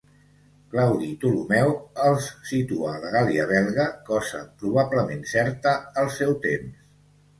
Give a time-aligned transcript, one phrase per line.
[0.69, 1.73] Claudi Ptolemeu
[2.07, 6.85] els situa a la Gàl·lia Belga, cosa probablement certa al seu temps.